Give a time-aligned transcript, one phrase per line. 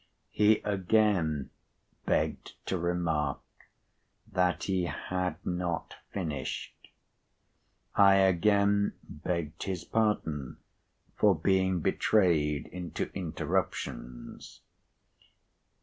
[0.31, 1.51] He again
[2.07, 3.39] begged to remark
[4.31, 6.89] that he had not finished.
[7.93, 10.57] I again begged his pardon
[11.15, 14.61] for being betrayed into interruptions.